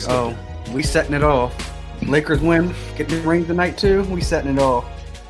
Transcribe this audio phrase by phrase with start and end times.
[0.00, 0.36] Keep Oh,
[0.72, 1.54] we setting it off.
[2.02, 2.74] Lakers win.
[2.96, 4.02] Get the ring tonight too.
[4.04, 4.84] We setting it off.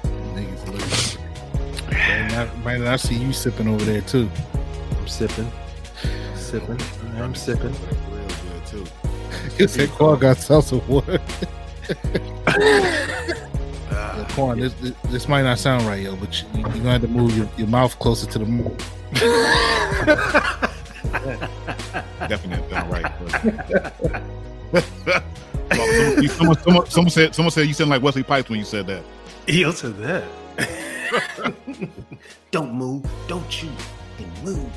[0.05, 1.19] Niggas lose.
[1.91, 4.31] Man, I, I see you sipping over there too.
[4.99, 5.51] I'm sipping.
[6.37, 6.81] Sipping.
[7.17, 7.75] I'm sipping.
[8.11, 8.85] Real good too.
[9.59, 11.19] You said Quan got salsa water.
[14.17, 17.01] Yo, Quan, this, this, this might not sound right, yo, but you, you're gonna have
[17.03, 18.77] to move your, your mouth closer to the moon.
[22.29, 23.13] Definitely not right.
[24.13, 24.23] but-
[24.73, 28.87] someone, someone, someone, someone said someone said you sound like Wesley Snipes when you said
[28.87, 29.03] that.
[29.47, 30.25] He'll to that.
[32.51, 33.05] Don't move.
[33.27, 33.71] Don't you
[34.45, 34.71] move.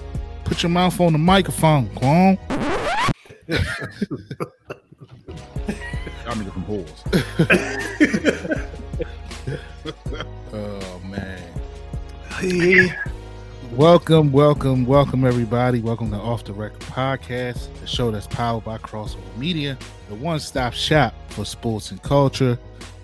[0.46, 2.38] Put your mouth on the microphone, Quan.
[6.26, 7.04] I'm pause.
[10.54, 11.42] Oh man.
[12.40, 12.90] Hey.
[13.78, 15.82] Welcome, welcome, welcome, everybody.
[15.82, 19.76] Welcome to Off the Record Podcast, the show that's powered by Crossover Media,
[20.10, 22.60] the one stop shop for sports and culture.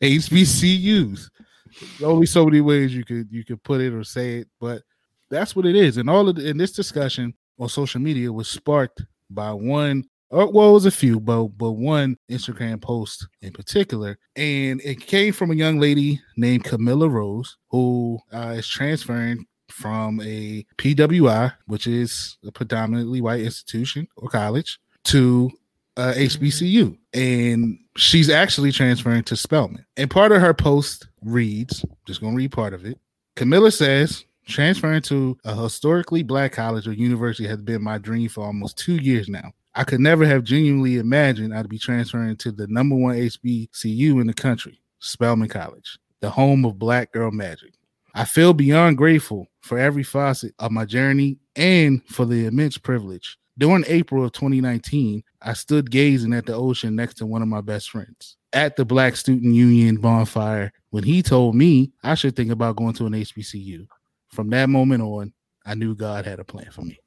[0.01, 1.29] HBCUs.
[1.81, 4.83] There's only so many ways you could you could put it or say it, but
[5.31, 5.97] that's what it is.
[5.97, 10.51] And all of the, in this discussion on social media was sparked by one or
[10.51, 15.33] well, it was a few, but but one Instagram post in particular, and it came
[15.33, 21.87] from a young lady named Camilla Rose who uh, is transferring from a PWI, which
[21.87, 25.51] is a predominantly white institution or college, to
[25.97, 29.85] uh, HBCU, and she's actually transferring to Spelman.
[29.97, 32.99] And part of her post reads, just gonna read part of it.
[33.37, 38.45] Camilla says, transferring to a historically black college or university has been my dream for
[38.45, 39.53] almost two years now.
[39.75, 44.27] I could never have genuinely imagined I'd be transferring to the number one HBCU in
[44.27, 47.73] the country, Spelman College, the home of Black Girl Magic.
[48.15, 53.39] I feel beyond grateful for every facet of my journey and for the immense privilege.
[53.57, 57.61] During April of 2019, I stood gazing at the ocean next to one of my
[57.61, 62.51] best friends at the Black Student Union bonfire when he told me I should think
[62.51, 63.87] about going to an HBCU.
[64.31, 65.33] From that moment on,
[65.65, 66.99] I knew God had a plan for me.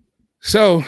[0.42, 0.84] So,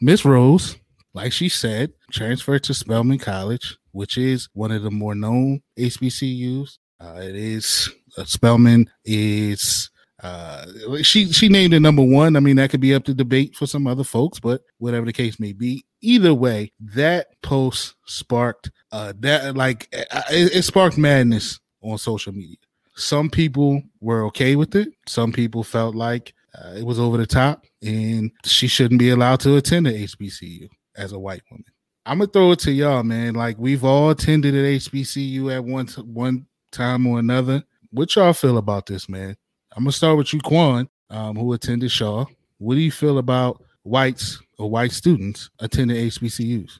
[0.00, 0.76] Miss Rose,
[1.14, 6.78] like she said, transferred to Spelman College, which is one of the more known HBCUs.
[7.00, 9.90] Uh, it is uh, Spelman is
[10.22, 10.66] uh,
[11.02, 12.36] she she named it number one.
[12.36, 15.12] I mean, that could be up to debate for some other folks, but whatever the
[15.12, 20.98] case may be, either way, that post sparked uh that like uh, it, it sparked
[20.98, 22.56] madness on social media.
[22.94, 24.88] Some people were okay with it.
[25.06, 29.40] Some people felt like uh, it was over the top, and she shouldn't be allowed
[29.40, 31.64] to attend a HBCU as a white woman.
[32.04, 33.34] I'm gonna throw it to y'all, man.
[33.34, 37.62] Like we've all attended an HBCU at one t- one time or another.
[37.90, 39.36] What y'all feel about this, man?
[39.76, 42.26] I'm gonna start with you, Quan, um, who attended Shaw.
[42.58, 46.78] What do you feel about whites or white students attending HBCUs?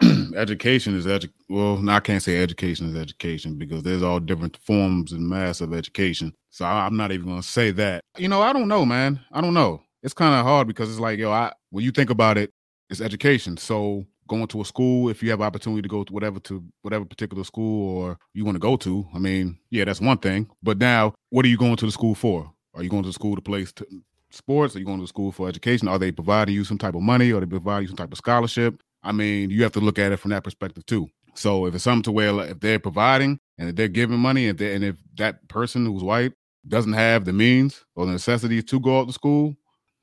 [0.36, 4.56] education is edu- well, no, I can't say education is education because there's all different
[4.58, 6.32] forms and mass of education.
[6.50, 8.02] So I, I'm not even gonna say that.
[8.16, 9.20] You know, I don't know, man.
[9.32, 9.82] I don't know.
[10.02, 12.50] It's kind of hard because it's like, yo, I when you think about it,
[12.90, 13.56] it's education.
[13.56, 17.04] So going to a school, if you have opportunity to go to whatever to whatever
[17.04, 20.48] particular school or you want to go to, I mean, yeah, that's one thing.
[20.62, 22.50] But now, what are you going to the school for?
[22.74, 24.02] Are you going to the school to place st-
[24.34, 24.74] sports?
[24.74, 25.88] Are you going to school for education?
[25.88, 27.32] Are they providing you some type of money?
[27.32, 28.82] Or they providing you some type of scholarship?
[29.02, 31.08] I mean, you have to look at it from that perspective too.
[31.34, 34.48] So if it's something to where like, if they're providing and if they're giving money,
[34.48, 36.32] and, and if that person who's white
[36.68, 39.56] doesn't have the means or the necessities to go out to school,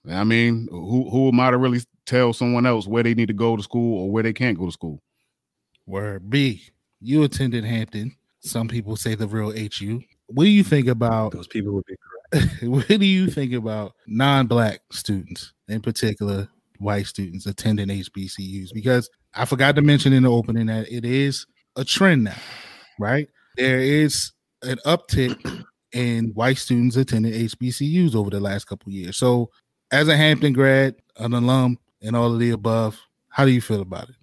[0.10, 3.34] I mean, who who am I to really tell someone else where they need to
[3.34, 5.02] go to school or where they can't go to school?
[5.86, 6.64] Word B,
[7.00, 8.16] you attended Hampton.
[8.42, 10.02] Some people say the real HU.
[10.28, 12.19] What do you think about Those people would be correct.
[12.64, 16.48] what do you think about non-black students, in particular
[16.78, 18.70] white students attending HBCUs?
[18.74, 21.46] Because I forgot to mention in the opening that it is
[21.76, 22.36] a trend now,
[23.00, 23.28] right?
[23.58, 24.32] There is
[24.62, 29.18] an uptick in white students attending HBCUs over the last couple years.
[29.18, 29.50] So,
[29.92, 33.00] as a Hampton grad, an alum, and all of the above,
[33.30, 34.16] how do you feel about it?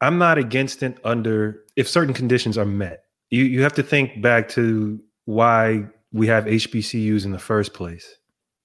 [0.00, 3.04] I'm not against it under if certain conditions are met.
[3.30, 5.86] You you have to think back to why
[6.16, 8.16] we have HBCUs in the first place.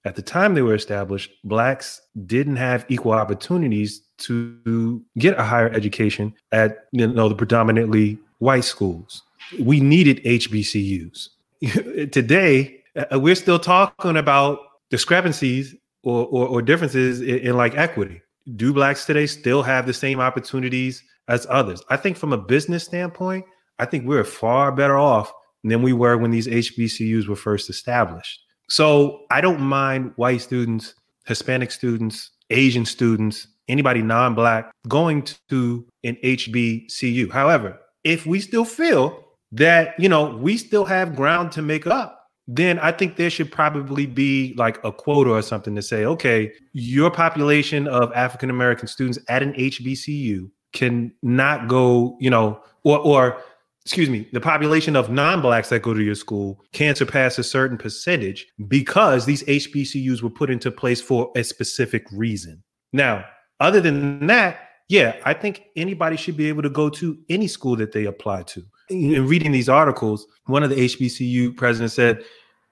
[0.04, 5.68] At the time they were established, blacks didn't have equal opportunities to get a higher
[5.70, 9.22] education at you know the predominantly white schools.
[9.60, 11.28] We needed HBCUs.
[12.10, 14.58] Today, uh, we're still talking about
[14.90, 18.22] discrepancies or, or, or differences in, in like equity.
[18.56, 21.80] Do blacks today still have the same opportunities as others?
[21.90, 23.44] I think from a business standpoint,
[23.78, 25.32] I think we're far better off
[25.64, 28.40] than we were when these HBCUs were first established.
[28.68, 30.94] So I don't mind white students,
[31.26, 37.30] Hispanic students, Asian students, anybody non black going to an HBCU.
[37.30, 42.22] However, if we still feel that, you know, we still have ground to make up,
[42.48, 46.52] then I think there should probably be like a quota or something to say, okay,
[46.72, 52.98] your population of African American students at an HBCU can not go, you know, or
[52.98, 53.42] or
[53.84, 57.76] excuse me, the population of non-blacks that go to your school can surpass a certain
[57.76, 62.62] percentage because these HBCUs were put into place for a specific reason.
[62.92, 63.24] Now,
[63.60, 67.76] other than that, yeah, I think anybody should be able to go to any school
[67.76, 68.62] that they apply to.
[68.90, 72.22] In reading these articles, one of the HBCU presidents said,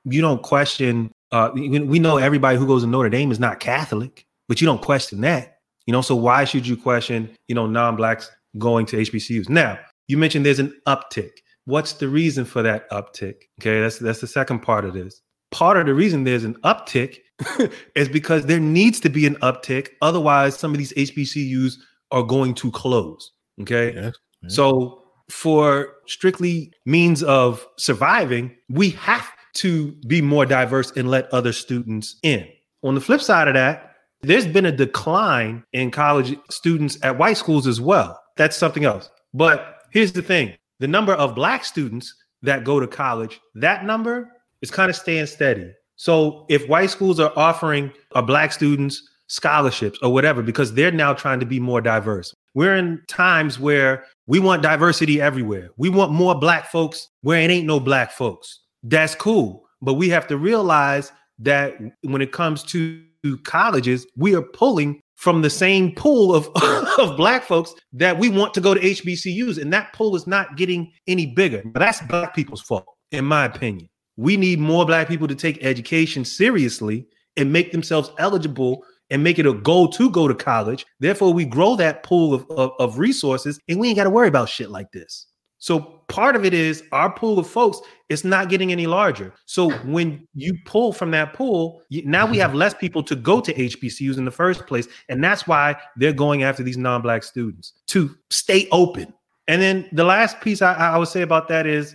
[0.05, 1.11] "You don't question.
[1.33, 4.83] Uh, we know everybody who goes to Notre Dame is not Catholic, but you don't
[4.83, 5.59] question that.
[5.87, 7.31] You know, so why should you question?
[7.49, 9.79] You know, non-blacks going to HBCUs now."
[10.11, 11.31] You mentioned there's an uptick.
[11.67, 13.43] What's the reason for that uptick?
[13.61, 15.23] Okay, that's that's the second part of this.
[15.53, 17.19] Part of the reason there's an uptick
[17.95, 19.91] is because there needs to be an uptick.
[20.03, 21.75] Otherwise, some of these HBCUs
[22.11, 23.31] are going to close.
[23.61, 23.95] Okay.
[23.95, 24.57] Yes, yes.
[24.57, 29.29] So, for strictly means of surviving, we have
[29.59, 32.49] to be more diverse and let other students in.
[32.83, 37.37] On the flip side of that, there's been a decline in college students at white
[37.37, 38.21] schools as well.
[38.37, 39.09] That's something else.
[39.33, 44.31] But here's the thing the number of black students that go to college, that number
[44.63, 45.71] is kind of staying steady.
[45.97, 51.13] So if white schools are offering a black students scholarships or whatever, because they're now
[51.13, 52.35] trying to be more diverse.
[52.55, 55.71] We're in times where we want diversity everywhere.
[55.77, 58.61] We want more black folks where it ain't no black folks.
[58.83, 59.63] That's cool.
[59.83, 63.05] But we have to realize that when it comes to
[63.45, 66.49] colleges, we are pulling from the same pool of,
[66.99, 69.61] of black folks that we want to go to HBCUs.
[69.61, 71.61] And that pool is not getting any bigger.
[71.63, 73.91] But that's black people's fault, in my opinion.
[74.17, 77.07] We need more black people to take education seriously
[77.37, 80.87] and make themselves eligible and make it a goal to go to college.
[81.01, 84.29] Therefore, we grow that pool of, of, of resources and we ain't got to worry
[84.29, 85.27] about shit like this.
[85.61, 89.33] So part of it is our pool of folks is not getting any larger.
[89.45, 93.53] So when you pull from that pool, now we have less people to go to
[93.53, 98.11] HBCUs in the first place, and that's why they're going after these non-black students to
[98.31, 99.13] stay open.
[99.49, 101.95] And then the last piece I, I would say about that is,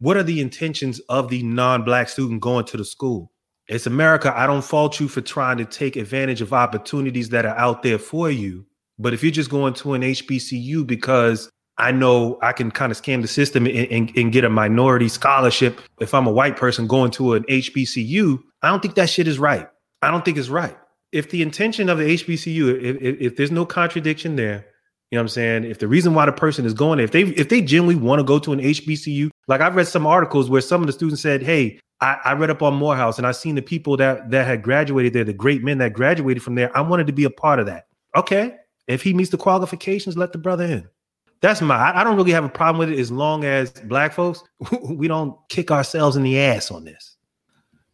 [0.00, 3.30] what are the intentions of the non-black student going to the school?
[3.68, 4.32] It's America.
[4.36, 7.98] I don't fault you for trying to take advantage of opportunities that are out there
[7.98, 8.66] for you.
[8.98, 13.00] But if you're just going to an HBCU because I know I can kind of
[13.00, 15.80] scam the system and, and, and, get a minority scholarship.
[16.00, 19.38] If I'm a white person going to an HBCU, I don't think that shit is
[19.38, 19.68] right.
[20.00, 20.76] I don't think it's right.
[21.10, 24.66] If the intention of the HBCU, if, if, if there's no contradiction there,
[25.10, 25.64] you know what I'm saying?
[25.64, 28.24] If the reason why the person is going, if they if they genuinely want to
[28.24, 31.42] go to an HBCU, like I've read some articles where some of the students said,
[31.42, 34.62] "Hey, I, I read up on Morehouse and I seen the people that that had
[34.62, 36.76] graduated there, the great men that graduated from there.
[36.76, 38.56] I wanted to be a part of that." Okay,
[38.88, 40.88] if he meets the qualifications, let the brother in
[41.44, 44.42] that's my I, don't really have a problem with it as long as black folks
[44.82, 47.16] we don't kick ourselves in the ass on this.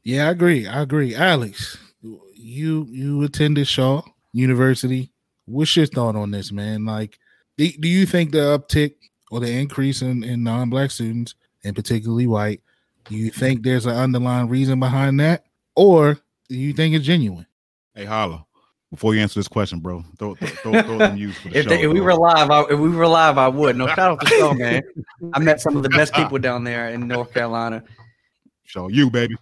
[0.05, 0.67] Yeah, I agree.
[0.67, 1.15] I agree.
[1.15, 4.03] Alex, you you attended Shaw
[4.33, 5.11] University.
[5.47, 6.85] What's your thought on this, man?
[6.85, 7.19] Like,
[7.59, 8.95] do, do you think the uptick
[9.31, 12.63] or the increase in, in non-black students, and particularly white,
[13.07, 15.45] do you think there's an underlying reason behind that?
[15.75, 17.47] Or do you think it's genuine?
[17.95, 18.47] Hey, holla
[18.91, 21.65] before you answer this question, bro, throw, throw, throw, throw them use for the if,
[21.65, 23.77] show, they, if we were live, I, if we were live, I would.
[23.77, 24.83] No, shout out to Shaw, man.
[25.33, 27.85] I met some of the best people down there in North Carolina.
[28.65, 29.37] Shaw U, baby.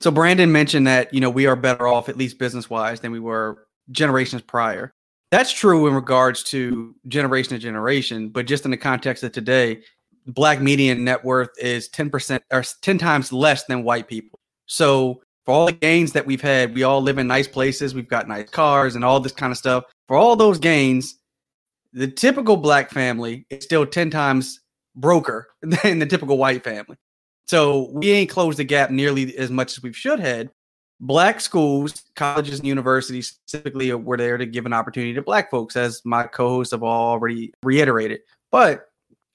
[0.00, 3.10] So Brandon mentioned that you know we are better off, at least business wise, than
[3.10, 4.92] we were generations prior.
[5.30, 9.82] That's true in regards to generation to generation, but just in the context of today,
[10.26, 14.38] black median net worth is 10% or 10 times less than white people.
[14.66, 18.08] So for all the gains that we've had, we all live in nice places, we've
[18.08, 19.84] got nice cars and all this kind of stuff.
[20.08, 21.18] For all those gains,
[21.92, 24.60] the typical black family is still 10 times
[24.96, 26.96] broker than the typical white family.
[27.46, 30.48] So we ain't closed the gap nearly as much as we should have.
[31.00, 35.76] Black schools, colleges, and universities specifically were there to give an opportunity to black folks,
[35.76, 38.20] as my co-hosts have already reiterated.
[38.50, 38.88] But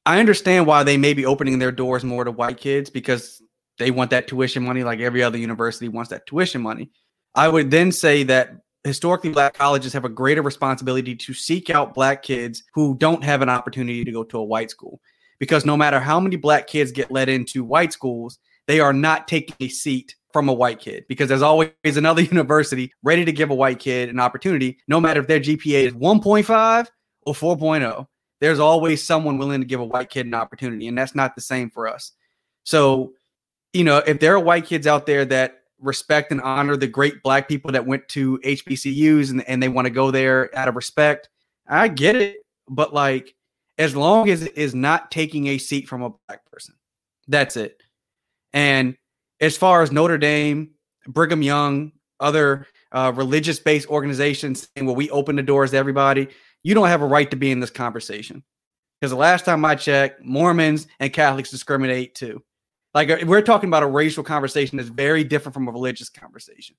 [0.05, 3.43] I understand why they may be opening their doors more to white kids because
[3.79, 6.91] they want that tuition money, like every other university wants that tuition money.
[7.33, 11.93] I would then say that historically black colleges have a greater responsibility to seek out
[11.93, 15.01] black kids who don't have an opportunity to go to a white school.
[15.39, 19.27] Because no matter how many black kids get let into white schools they are not
[19.27, 21.03] taking a seat from a white kid.
[21.09, 25.21] Because there's always another university ready to give a white kid an opportunity no matter
[25.21, 26.87] if their gpa is 1.5
[27.23, 28.05] or 4.0
[28.41, 31.41] there's always someone willing to give a white kid an opportunity and that's not the
[31.41, 32.13] same for us.
[32.63, 33.13] So
[33.73, 37.23] you know if there are white kids out there that respect and honor the great
[37.23, 40.75] black people that went to HBCUs and, and they want to go there out of
[40.75, 41.29] respect.
[41.67, 42.37] I get it.
[42.67, 43.35] But like,
[43.77, 46.75] as long as it is not taking a seat from a black person,
[47.27, 47.81] that's it.
[48.53, 48.97] And
[49.39, 50.71] as far as Notre Dame,
[51.07, 56.27] Brigham Young, other uh, religious based organizations saying, well, we open the doors to everybody,
[56.63, 58.43] you don't have a right to be in this conversation.
[58.99, 62.43] Because the last time I checked, Mormons and Catholics discriminate too.
[62.93, 66.75] Like uh, we're talking about a racial conversation that's very different from a religious conversation.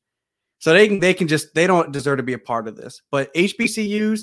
[0.58, 3.00] So they can they can just they don't deserve to be a part of this.
[3.10, 4.22] But HBCUs,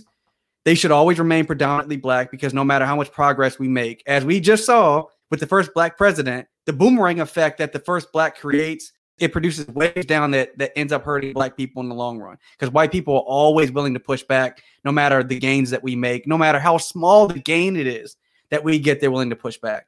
[0.66, 4.24] they should always remain predominantly black because no matter how much progress we make, as
[4.24, 8.38] we just saw with the first black president, the boomerang effect that the first black
[8.38, 12.20] creates, it produces waves down that that ends up hurting black people in the long
[12.20, 12.38] run.
[12.52, 15.96] Because white people are always willing to push back, no matter the gains that we
[15.96, 18.18] make, no matter how small the gain it is
[18.52, 19.88] that we get, they're willing to push back.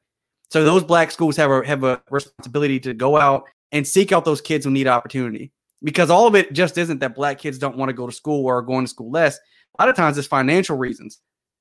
[0.51, 4.25] So those black schools have a have a responsibility to go out and seek out
[4.25, 5.51] those kids who need opportunity.
[5.83, 8.45] Because all of it just isn't that black kids don't want to go to school
[8.45, 9.37] or are going to school less.
[9.37, 11.19] A lot of times it's financial reasons.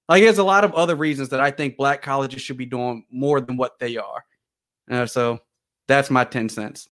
[0.08, 3.04] Like there's a lot of other reasons that I think black colleges should be doing
[3.10, 4.24] more than what they are.
[4.90, 5.38] Uh, so
[5.86, 6.88] that's my 10 cents.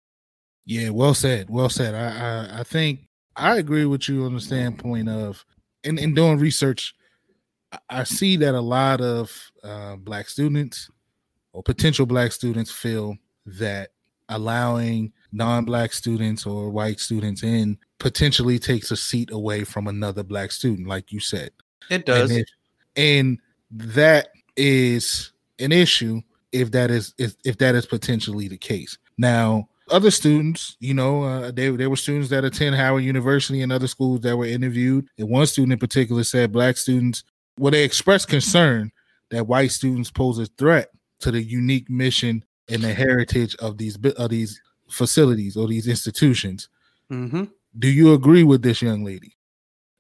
[0.66, 1.50] Yeah, well said.
[1.50, 1.94] Well said.
[1.94, 5.46] I, I, I think I agree with you on the standpoint of
[5.84, 6.96] in, in doing research,
[7.90, 10.90] I see that a lot of uh, black students
[11.54, 13.92] or potential black students feel that
[14.30, 20.52] allowing non-black students or white students in potentially takes a seat away from another black
[20.52, 21.52] student like you said.
[21.90, 22.32] It does.
[22.32, 22.48] and, if,
[22.96, 23.40] and
[23.72, 28.98] that is an issue if that is if, if that is potentially the case.
[29.18, 33.72] Now other students you know uh, they, there were students that attend howard university and
[33.72, 37.26] other schools that were interviewed and one student in particular said black students
[37.60, 38.90] well they expressed concern
[39.30, 40.90] that white students pose a threat
[41.24, 46.70] to the unique mission and the heritage of these of these facilities or these institutions.
[47.12, 47.46] Mm-hmm.
[47.80, 49.36] Do you agree with this young lady?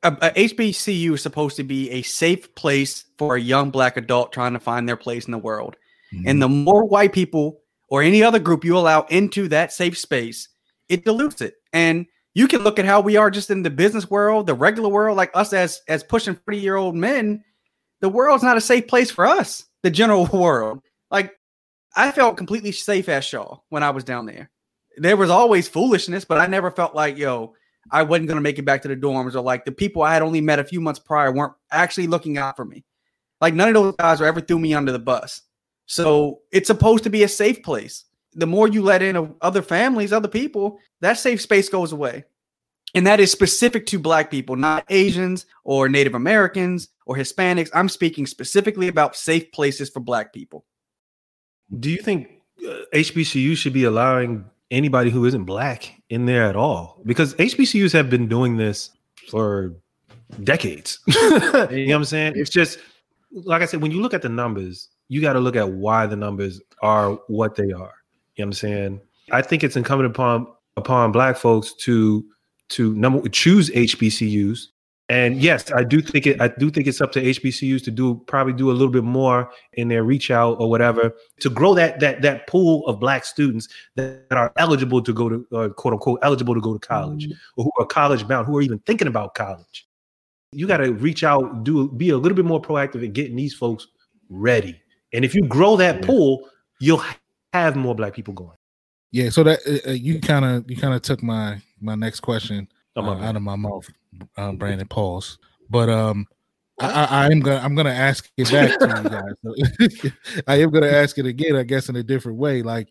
[0.03, 4.31] A, a HBCU is supposed to be a safe place for a young black adult
[4.33, 5.75] trying to find their place in the world.
[6.13, 6.27] Mm-hmm.
[6.27, 10.49] And the more white people or any other group you allow into that safe space,
[10.89, 11.55] it dilutes it.
[11.71, 14.89] And you can look at how we are just in the business world, the regular
[14.89, 17.43] world, like us as as pushing 40 year old men.
[18.01, 20.81] The world's not a safe place for us, the general world.
[21.13, 21.31] Like
[21.95, 24.49] I felt completely safe at Shaw when I was down there.
[24.97, 27.53] There was always foolishness, but I never felt like, yo,
[27.91, 30.13] I wasn't going to make it back to the dorms or like the people I
[30.13, 32.83] had only met a few months prior weren't actually looking out for me.
[33.39, 35.41] Like none of those guys ever threw me under the bus.
[35.85, 38.05] So it's supposed to be a safe place.
[38.33, 42.23] The more you let in other families, other people, that safe space goes away.
[42.95, 47.69] And that is specific to Black people, not Asians or Native Americans or Hispanics.
[47.73, 50.65] I'm speaking specifically about safe places for Black people.
[51.79, 52.29] Do you think
[52.65, 57.01] uh, HBCU should be allowing anybody who isn't black in there at all?
[57.05, 58.91] Because HBCUs have been doing this
[59.29, 59.73] for
[60.43, 60.99] decades.
[61.07, 62.33] you know what I'm saying?
[62.35, 62.79] It's just
[63.31, 66.05] like I said, when you look at the numbers, you got to look at why
[66.05, 67.71] the numbers are what they are.
[67.71, 67.87] You know
[68.35, 69.01] what I'm saying?
[69.31, 72.25] I think it's incumbent upon upon black folks to
[72.69, 74.67] to number choose HBCUs
[75.09, 76.39] and yes, I do think it.
[76.39, 79.51] I do think it's up to HBCUs to do probably do a little bit more
[79.73, 83.67] in their reach out or whatever to grow that that that pool of Black students
[83.95, 87.33] that are eligible to go to uh, quote unquote eligible to go to college mm-hmm.
[87.57, 89.87] or who are college bound, who are even thinking about college.
[90.53, 93.53] You got to reach out, do be a little bit more proactive in getting these
[93.53, 93.87] folks
[94.29, 94.79] ready.
[95.11, 96.05] And if you grow that yeah.
[96.05, 97.03] pool, you'll
[97.51, 98.57] have more Black people going.
[99.11, 99.29] Yeah.
[99.31, 102.69] So that uh, uh you kind of you kind of took my my next question
[102.95, 103.87] uh, out of my mouth,
[104.37, 104.87] uh, Brandon.
[104.87, 105.39] Pauls.
[105.69, 106.27] But um,
[106.79, 109.53] I, I, am gonna I'm gonna ask it back to you
[110.05, 110.11] guys.
[110.47, 112.61] I am gonna ask it again, I guess, in a different way.
[112.61, 112.89] Like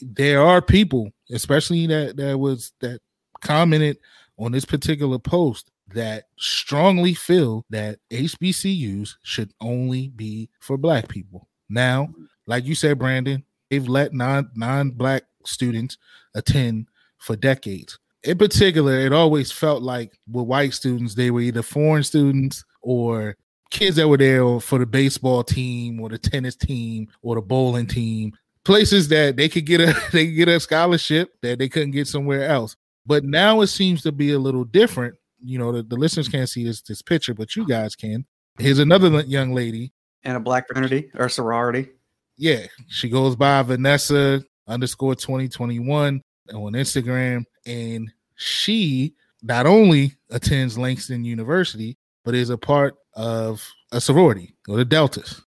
[0.00, 3.00] there are people, especially that that was that
[3.40, 3.98] commented
[4.38, 11.48] on this particular post that strongly feel that HBCUs should only be for black people.
[11.68, 12.08] Now,
[12.46, 15.98] like you said, Brandon, they've let non non black students
[16.34, 16.86] attend
[17.18, 17.98] for decades.
[18.24, 23.36] In particular, it always felt like with white students, they were either foreign students or
[23.70, 27.86] kids that were there for the baseball team or the tennis team or the bowling
[27.86, 28.32] team
[28.64, 32.06] places that they could get a they could get a scholarship that they couldn't get
[32.06, 32.76] somewhere else.
[33.04, 35.16] But now it seems to be a little different.
[35.40, 38.24] You know, the, the listeners can't see this this picture, but you guys can.
[38.58, 39.92] Here's another young lady
[40.24, 41.88] and a black fraternity or sorority.
[42.36, 51.24] Yeah, she goes by Vanessa underscore 2021 on Instagram, and she not only attends Langston
[51.24, 55.42] University, but is a part of a sorority or the Deltas.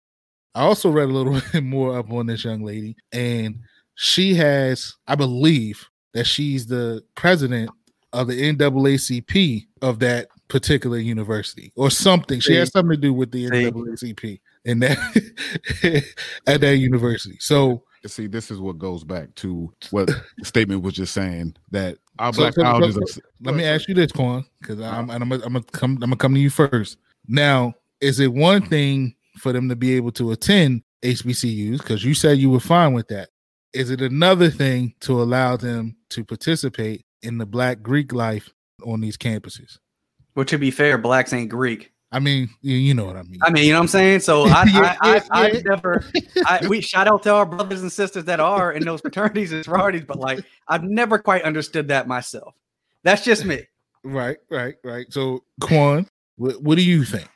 [0.53, 3.59] I also read a little bit more up on this young lady, and
[3.95, 7.69] she has, I believe, that she's the president
[8.13, 12.39] of the NAACP of that particular university or something.
[12.39, 14.97] She has something to do with the NAACP in that
[16.47, 17.37] at that university.
[17.39, 21.97] So see, this is what goes back to what the statement was just saying that
[22.19, 23.15] our so, black so, colleges.
[23.15, 24.97] So, let me ask you this, Quan, because uh-huh.
[24.97, 25.91] I'm, I'm, I'm gonna come.
[25.93, 26.97] I'm gonna come to you first.
[27.27, 28.69] Now, is it one mm-hmm.
[28.69, 32.93] thing for them to be able to attend HBCUs because you said you were fine
[32.93, 33.29] with that.
[33.73, 38.49] Is it another thing to allow them to participate in the Black Greek life
[38.85, 39.77] on these campuses?
[40.35, 41.91] Well, to be fair, blacks ain't Greek.
[42.15, 43.39] I mean, you know what I mean.
[43.41, 44.21] I mean, you know what I'm saying.
[44.21, 46.05] So I, yeah, I, I, I, never.
[46.45, 49.65] I, we shout out to our brothers and sisters that are in those fraternities and
[49.65, 52.55] sororities, but like I've never quite understood that myself.
[53.03, 53.63] That's just me.
[54.07, 55.07] Right, right, right.
[55.11, 57.27] So, Quan, what, what do you think?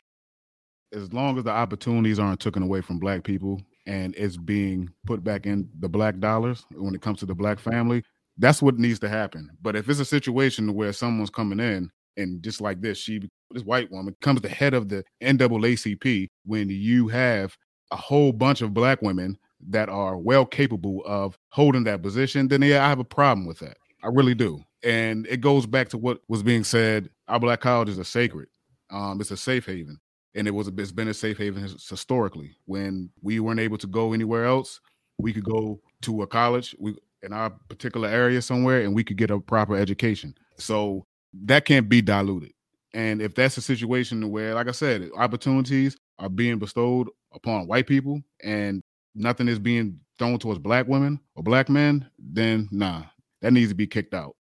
[0.93, 5.23] as long as the opportunities aren't taken away from black people and it's being put
[5.23, 8.03] back in the black dollars when it comes to the black family,
[8.37, 9.49] that's what needs to happen.
[9.61, 13.63] But if it's a situation where someone's coming in and just like this, she this
[13.63, 17.57] white woman comes the head of the NAACP when you have
[17.91, 19.37] a whole bunch of black women
[19.69, 23.59] that are well capable of holding that position, then yeah, I have a problem with
[23.59, 23.77] that.
[24.03, 24.63] I really do.
[24.83, 27.09] And it goes back to what was being said.
[27.27, 28.47] Our black colleges are sacred.
[28.91, 29.99] Um, it's a safe haven
[30.35, 32.55] and it was a, it's been a safe haven historically.
[32.65, 34.79] When we weren't able to go anywhere else,
[35.17, 39.17] we could go to a college we in our particular area somewhere, and we could
[39.17, 40.33] get a proper education.
[40.57, 42.51] So that can't be diluted.
[42.93, 47.87] And if that's a situation where, like I said, opportunities are being bestowed upon white
[47.87, 48.81] people and
[49.15, 53.03] nothing is being thrown towards black women or black men, then nah,
[53.41, 54.35] that needs to be kicked out.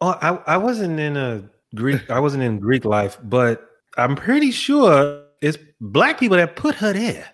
[0.00, 4.50] Oh, I, I wasn't in a Greek, I wasn't in Greek life, but I'm pretty
[4.50, 7.26] sure it's black people that put her there.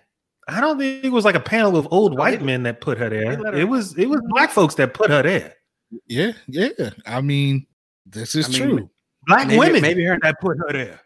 [0.47, 3.09] I don't think it was like a panel of old white men that put her
[3.09, 3.35] there.
[3.35, 5.55] Her it was it was black folks that put her there.
[6.07, 6.91] Yeah, yeah.
[7.05, 7.65] I mean,
[8.09, 8.89] this is I mean, true.
[9.25, 10.99] Black maybe, women maybe her and that put her there.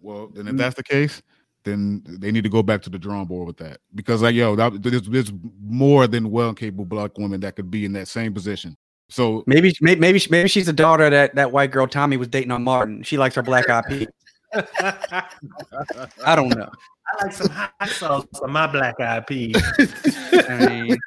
[0.00, 0.58] Well, then if mm.
[0.58, 1.22] that's the case,
[1.64, 4.54] then they need to go back to the drawing board with that because like yo,
[4.56, 8.32] that, there's, there's more than well capable black women that could be in that same
[8.32, 8.76] position.
[9.08, 12.64] So maybe maybe maybe she's the daughter that that white girl Tommy was dating on
[12.64, 13.02] Martin.
[13.02, 14.08] She likes her black eyed
[16.24, 16.70] I don't know.
[17.06, 19.56] I like some hot sauce on my black eyed peas.
[20.32, 20.98] I mean,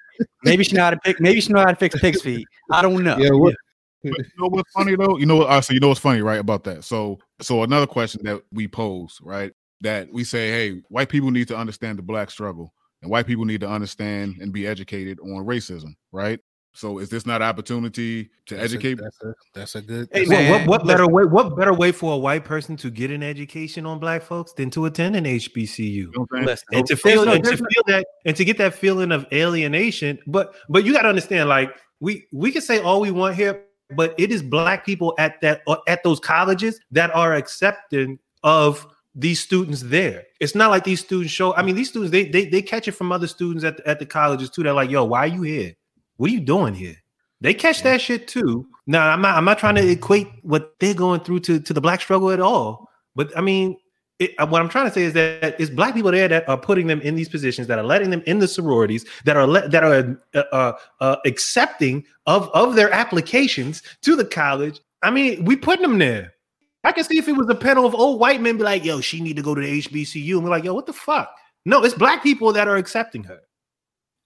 [0.44, 1.20] maybe she know how to pick.
[1.20, 2.48] Maybe she know how to fix pig's feet.
[2.72, 3.18] I don't know.
[3.18, 3.32] Yeah.
[3.32, 3.56] What,
[4.04, 5.18] you know what's funny though?
[5.18, 5.50] You know what?
[5.50, 6.40] Uh, so you know what's funny, right?
[6.40, 6.84] About that.
[6.84, 9.52] So, so another question that we pose, right?
[9.82, 13.46] That we say, hey, white people need to understand the black struggle, and white people
[13.46, 16.40] need to understand and be educated on racism, right?
[16.74, 19.00] So is this not opportunity to that's educate?
[19.00, 20.08] A, that's, a, that's a good.
[20.12, 21.26] Hey, man, what, what, better way?
[21.26, 24.70] What better way for a white person to get an education on black folks than
[24.72, 26.12] to attend an HBCU
[26.72, 30.20] and to feel no, and to feel that and to get that feeling of alienation?
[30.28, 33.64] But but you got to understand, like we we can say all we want here,
[33.92, 38.88] but it is black people at that uh, at those colleges that are accepting of
[39.16, 40.24] these students there.
[40.40, 41.56] It's not like these students show.
[41.56, 44.00] I mean, these students they they, they catch it from other students at the, at
[44.00, 44.64] the colleges too.
[44.64, 45.74] They're like, "Yo, why are you here?
[46.18, 46.96] What are you doing here?
[47.42, 48.68] They catch that shit too.
[48.86, 49.38] Now, I'm not.
[49.38, 52.40] I'm not trying to equate what they're going through to to the black struggle at
[52.40, 52.90] all.
[53.16, 53.78] But I mean,
[54.20, 56.58] it, uh, what I'm trying to say is that it's black people there that are
[56.58, 59.84] putting them in these positions, that are letting them in the sororities, that are that
[59.84, 64.80] are uh, uh, uh, accepting of of their applications to the college.
[65.02, 66.34] I mean, we putting them there.
[66.84, 69.00] I can see if it was a panel of old white men be like, "Yo,
[69.00, 71.34] she need to go to the HBCU," and we're like, "Yo, what the fuck?"
[71.66, 73.40] No, it's black people that are accepting her.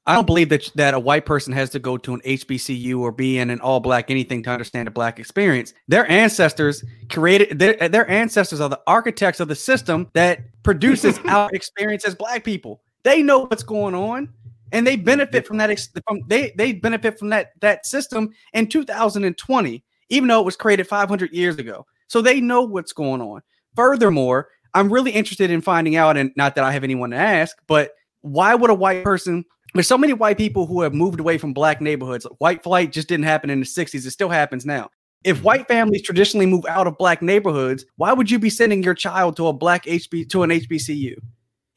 [0.06, 3.12] I don't believe that that a white person has to go to an HBCU or
[3.12, 5.74] be in an all black anything to understand a black experience.
[5.88, 11.50] Their ancestors created their their ancestors are the architects of the system that produces our
[11.54, 12.82] experience as black people.
[13.04, 14.30] They know what's going on
[14.74, 15.70] and they benefit from that
[16.06, 20.86] from they they benefit from that that system in 2020 even though it was created
[20.86, 21.86] 500 years ago.
[22.08, 23.42] So they know what's going on.
[23.76, 27.56] Furthermore, I'm really interested in finding out and not that I have anyone to ask,
[27.68, 31.38] but why would a white person there's so many white people who have moved away
[31.38, 32.26] from black neighborhoods.
[32.38, 34.06] White flight just didn't happen in the 60s.
[34.06, 34.90] It still happens now.
[35.24, 38.94] If white families traditionally move out of black neighborhoods, why would you be sending your
[38.94, 41.16] child to a black HB to an HBCU?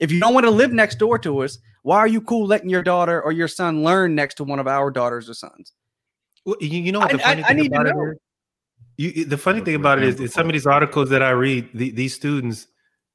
[0.00, 2.68] If you don't want to live next door to us, why are you cool letting
[2.68, 5.72] your daughter or your son learn next to one of our daughters or sons?
[6.44, 8.10] Well, you, you know what the I- funny I- I thing need about it know.
[8.10, 8.16] is?
[8.98, 11.90] You, the funny thing about it is some of these articles that I read, the,
[11.90, 12.66] these students,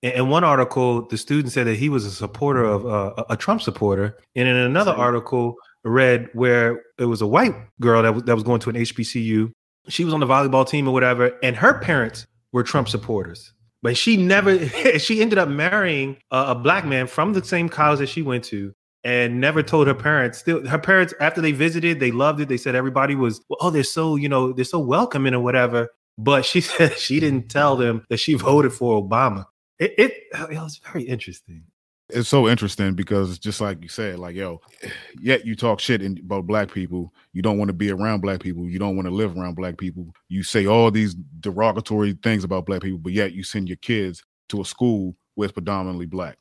[0.02, 3.62] in, one article, the student said that he was a supporter of uh, a Trump
[3.62, 8.36] supporter, and in another article, read where it was a white girl that was that
[8.36, 9.52] was going to an HBCU.
[9.88, 13.54] She was on the volleyball team or whatever, and her parents were Trump supporters.
[13.84, 14.68] But she never,
[15.00, 18.44] she ended up marrying a, a black man from the same college that she went
[18.46, 20.40] to, and never told her parents.
[20.40, 22.50] Still, her parents after they visited, they loved it.
[22.50, 25.90] They said everybody was, oh, they're so you know they're so welcoming or whatever.
[26.18, 29.46] But she said she didn't tell them that she voted for Obama.
[29.82, 31.64] It it, oh, it was very interesting.
[32.10, 34.62] it's so interesting because just like you said, like yo,
[35.20, 37.12] yet you talk shit in, about black people.
[37.34, 38.70] You don't want to be around black people.
[38.70, 40.14] You don't want to live around black people.
[40.30, 44.24] You say all these derogatory things about black people, but yet you send your kids
[44.50, 46.38] to a school where it's predominantly black.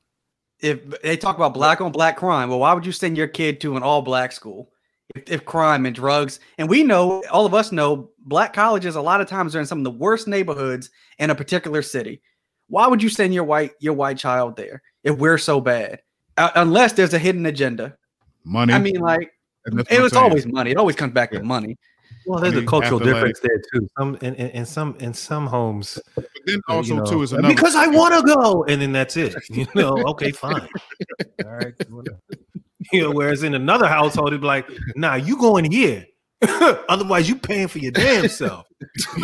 [0.58, 3.58] If they talk about black on black crime, well, why would you send your kid
[3.62, 4.70] to an all black school?
[5.14, 9.00] If, if crime and drugs, and we know, all of us know, black colleges a
[9.00, 12.20] lot of times are in some of the worst neighborhoods in a particular city.
[12.70, 16.00] Why would you send your white your white child there if we're so bad?
[16.38, 17.96] Uh, unless there's a hidden agenda.
[18.44, 18.72] Money.
[18.72, 19.32] I mean, like
[19.66, 20.70] and it was always money.
[20.70, 21.40] It always comes back Yeah.
[21.40, 21.76] to money.
[22.26, 23.88] Well, there's a mean, cultural after, difference there too.
[23.98, 27.32] Some in, in, in some in some homes, But then you also know, too is
[27.32, 29.34] another because I want to go, and then that's it.
[29.50, 30.68] You know, okay, fine.
[31.44, 31.74] All right,
[32.92, 33.10] you know.
[33.10, 36.06] Whereas in another household, it'd be like, "Nah, you going here."
[36.88, 38.66] Otherwise, you paying for your damn self.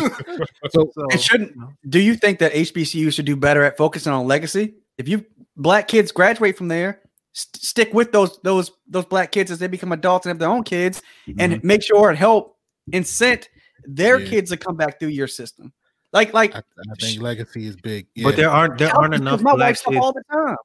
[0.71, 1.53] So- So, It shouldn't.
[1.89, 4.75] Do you think that HBCU should do better at focusing on legacy?
[4.97, 5.25] If you
[5.55, 7.01] black kids graduate from there,
[7.33, 10.49] st- stick with those those those black kids as they become adults and have their
[10.49, 11.01] own kids,
[11.39, 11.67] and mm-hmm.
[11.67, 12.57] make sure and help
[12.91, 13.49] incent
[13.85, 14.29] their Yeah.
[14.29, 15.73] kids to come back through your system.
[16.13, 18.07] Like like I, I think legacy is big.
[18.23, 19.97] but there aren't there aren't enough black kids.
[19.99, 20.55] all the time.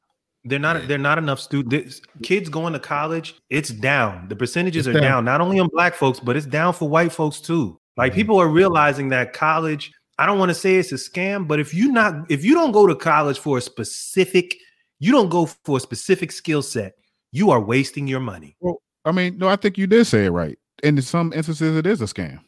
[0.45, 0.89] They're not.
[0.89, 2.01] They're not enough students.
[2.23, 3.35] Kids going to college.
[3.51, 4.29] It's down.
[4.29, 5.03] The percentages It's are down.
[5.03, 5.25] down.
[5.25, 7.79] Not only on black folks, but it's down for white folks too.
[7.97, 8.17] Like Mhm.
[8.17, 9.93] people are realizing that college.
[10.19, 12.73] I don't want to say it's a scam, but if you not if you don't
[12.73, 14.57] go to college for a specific,
[14.99, 16.95] you don't go for a specific skill set,
[17.33, 18.57] you are wasting your money.
[18.61, 20.59] Well, I mean, no, I think you did say it right.
[20.83, 22.41] And in some instances, it is a scam.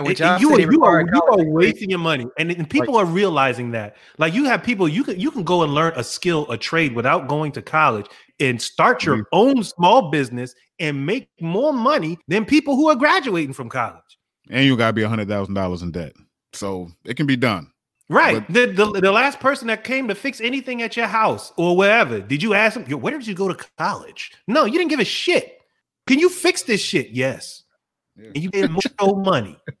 [0.00, 2.96] Which It- it- you, are, you, are, you are wasting your money, and, and people
[2.96, 3.96] are realizing that.
[4.16, 6.94] Like you have people, you can you can go and learn a skill, a trade
[6.94, 8.06] without going to college,
[8.38, 9.24] and start your Mhm.
[9.32, 14.18] own small business and make more money than people who are graduating from college.
[14.50, 16.12] And you gotta be a hundred thousand dollars in debt.
[16.52, 17.66] So it can be done.
[18.08, 18.46] Right.
[18.52, 22.20] The, the the last person that came to fix anything at your house or wherever,
[22.20, 24.30] did you ask them, where did you go to college?
[24.46, 25.58] No, you didn't give a shit.
[26.06, 27.10] Can you fix this shit?
[27.10, 27.64] Yes.
[28.16, 28.30] Yeah.
[28.34, 29.58] And you paid more money.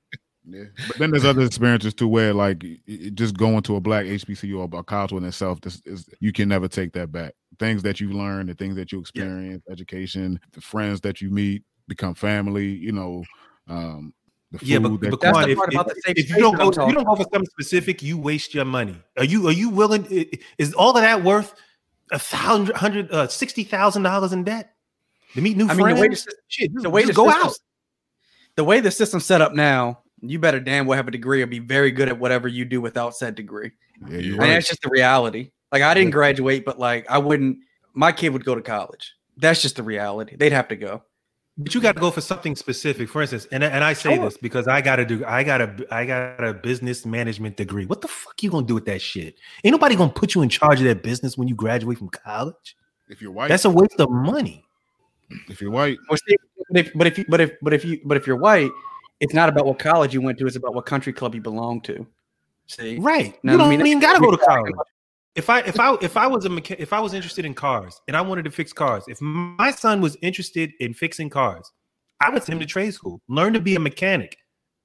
[0.50, 0.64] Yeah.
[0.86, 4.06] But then there's other experiences too where like it- it just going to a black
[4.06, 7.34] HBCU or a college in itself, this is you can never take that back.
[7.58, 11.62] Things that you learn, the things that you experience, education, the friends that you meet,
[11.86, 13.24] become family, you know,
[13.68, 14.12] um
[14.50, 16.36] the food Yeah, but, that but That's the part if, about the safe if you
[16.38, 18.96] don't go, if you don't go for something specific, you waste your money.
[19.18, 20.06] Are you are you willing?
[20.56, 21.54] Is all of that worth
[22.10, 24.72] a thousand hundred uh, sixty thousand dollars in debt
[25.34, 25.78] to meet new I friends?
[25.84, 27.52] mean, the way the, sys- Shit, the way just the go system- out.
[28.56, 31.46] the way the system's set up now, you better damn well have a degree or
[31.46, 33.72] be very good at whatever you do without said degree.
[34.08, 34.48] yeah, you're And right.
[34.54, 35.50] that's just the reality.
[35.72, 37.58] Like I didn't graduate, but like I wouldn't.
[37.94, 39.14] My kid would go to college.
[39.36, 40.36] That's just the reality.
[40.36, 41.02] They'd have to go.
[41.60, 43.08] But you got to go for something specific.
[43.08, 44.24] For instance, and and I say Sure.
[44.26, 45.24] this because I got to do.
[45.26, 47.84] I got a I got a business management degree.
[47.86, 49.34] What the fuck you gonna do with that shit?
[49.64, 52.76] Ain't nobody gonna put you in charge of that business when you graduate from college.
[53.08, 54.64] if you're white, That's a waste of money.
[55.48, 56.20] if you're white, but
[56.74, 58.70] if but if you, but if but if you but if you're white,
[59.20, 60.46] it's not about what college you went to.
[60.46, 62.06] It's about what country club you belong to.
[62.66, 63.38] See, Right.
[63.42, 64.74] No, you don't mean, even gotta go to college.
[65.34, 68.00] If I if I if I was a mecha- if I was interested in cars
[68.08, 71.70] and I wanted to fix cars, if my son was interested in fixing cars,
[72.20, 74.36] I would send him to trade school, learn to be a mechanic.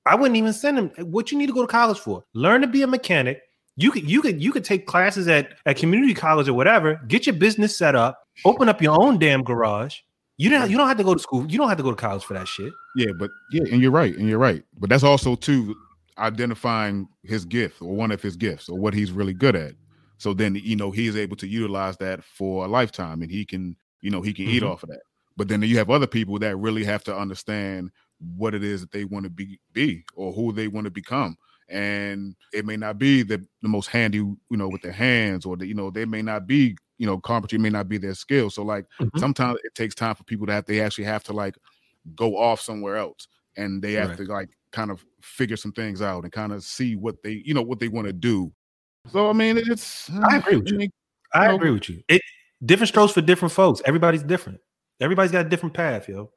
[0.05, 2.23] I wouldn't even send him what you need to go to college for.
[2.33, 3.41] Learn to be a mechanic.
[3.75, 7.01] You could you could you could take classes at at community college or whatever.
[7.07, 8.19] Get your business set up.
[8.45, 9.97] Open up your own damn garage.
[10.37, 11.45] You don't you don't have to go to school.
[11.49, 12.73] You don't have to go to college for that shit.
[12.95, 14.63] Yeah, but yeah, and you're right, and you're right.
[14.79, 15.75] But that's also too
[16.17, 19.73] identifying his gift or one of his gifts or what he's really good at.
[20.17, 23.75] So then you know he's able to utilize that for a lifetime, and he can
[24.01, 24.69] you know he can eat Mhm.
[24.71, 25.01] off of that.
[25.37, 27.91] But then you have other people that really have to understand
[28.37, 31.35] what it is that they want to be be or who they want to become.
[31.69, 35.57] And it may not be the, the most handy, you know, with their hands, or
[35.57, 38.49] the, you know, they may not be, you know, carpentry may not be their skill.
[38.49, 39.19] So like Mhm.
[39.19, 41.55] sometimes it takes time for people to have they actually have to like
[42.15, 44.17] go off somewhere else and they have Right.
[44.19, 47.53] to like kind of figure some things out and kind of see what they, you
[47.53, 48.53] know, what they want to do.
[49.11, 50.77] So I mean, it's I agree with you.
[50.77, 50.91] mean,
[51.33, 51.55] I No.
[51.55, 52.01] agree with you.
[52.07, 52.21] It
[52.65, 53.81] different strokes for different folks.
[53.85, 54.61] Everybody's different.
[55.01, 56.31] Everybody's got a different path, yo.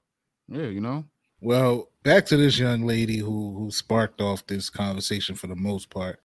[0.49, 1.05] yeah, you know,
[1.41, 5.91] Well, back to this young lady who who sparked off this conversation for the most
[5.91, 6.19] part.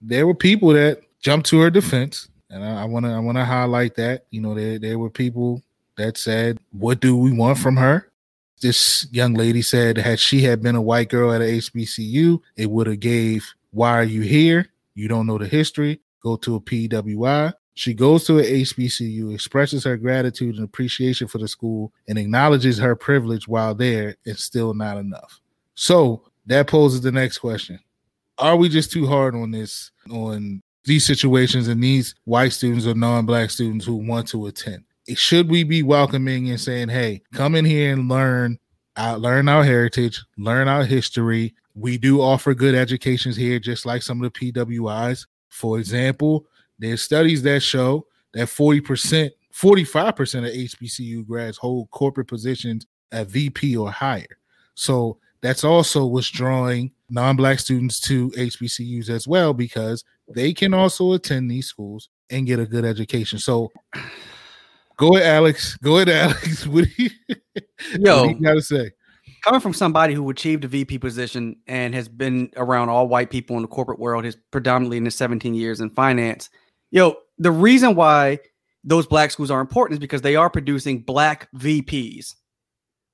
[0.00, 3.44] There were people that jumped to her defense, and I want to I want to
[3.44, 4.26] highlight that.
[4.30, 5.62] You know, there there were people
[5.96, 8.10] that said, "What do we want from her?"
[8.60, 12.70] This young lady said, "Had she had been a white girl at a HBCU, it
[12.70, 14.68] would have gave, "Why are you here?
[14.94, 16.00] You don't know the history.
[16.22, 21.36] Go to a PWI." She goes to a HBCU, expresses her gratitude and appreciation for
[21.36, 24.16] the school, and acknowledges her privilege while there.
[24.24, 25.42] It's still not enough.
[25.74, 27.78] So that poses the next question:
[28.38, 32.94] Are we just too hard on this, on these situations and these white students or
[32.94, 34.84] non-black students who want to attend?
[35.14, 38.58] Should we be welcoming and saying, "Hey, come in here and learn,
[38.96, 41.54] uh, learn our heritage, learn our history"?
[41.74, 45.26] We do offer good educations here, just like some of the PWIs.
[45.48, 46.46] For example,
[46.78, 53.76] there's studies that show that 40%, 45% of HBCU grads hold corporate positions at VP
[53.76, 54.38] or higher.
[54.74, 61.12] So that's also what's drawing non-black students to HBCUs as well because they can also
[61.12, 63.38] attend these schools and get a good education.
[63.38, 63.70] So
[64.96, 65.76] go ahead, Alex.
[65.76, 66.66] Go ahead, Alex.
[66.66, 67.10] What do you,
[67.98, 68.26] Yo.
[68.26, 68.90] what you gotta say?
[69.46, 73.54] coming from somebody who achieved a VP position and has been around all white people
[73.54, 76.50] in the corporate world, his predominantly in his 17 years in finance.
[76.90, 78.40] Yo, the reason why
[78.82, 82.34] those black schools are important is because they are producing black VPs.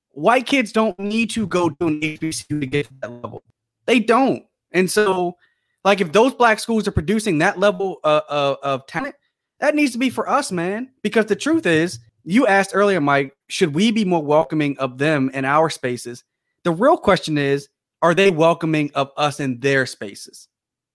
[0.09, 3.43] White kids don't need to go to an HBCU to get to that level.
[3.85, 4.43] They don't.
[4.71, 5.35] And so,
[5.83, 9.15] like, if those black schools are producing that level uh, uh, of talent,
[9.59, 10.91] that needs to be for us, man.
[11.01, 15.29] Because the truth is, you asked earlier, Mike, should we be more welcoming of them
[15.33, 16.23] in our spaces?
[16.63, 17.69] The real question is,
[18.01, 20.47] are they welcoming of us in their spaces?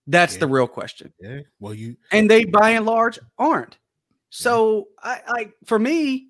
[0.07, 1.13] That's the real question.
[1.19, 1.41] Yeah.
[1.59, 3.77] Well, you And they by and large aren't.
[4.31, 6.29] So I, I for me,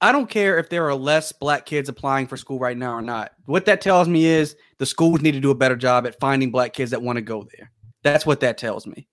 [0.00, 3.02] I don't care if there are less black kids applying for school right now or
[3.02, 3.32] not.
[3.44, 6.50] What that tells me is the schools need to do a better job at finding
[6.50, 7.70] black kids that want to go there.
[8.02, 9.08] That's what that tells me.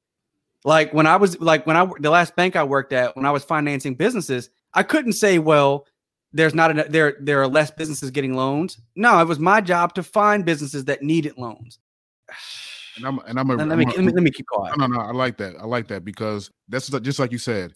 [0.63, 3.31] Like when I was like when I the last bank I worked at when I
[3.31, 5.85] was financing businesses, I couldn't say, well,
[6.33, 8.79] there's not enough there there are less businesses getting loans.
[8.95, 11.79] No, it was my job to find businesses that needed loans.
[12.97, 14.77] and I'm and I'm a, Let I'm me, a- let me let me keep quiet.
[14.77, 15.01] No, no, no.
[15.03, 15.55] I like that.
[15.59, 17.73] I like that because that's just- just like you said.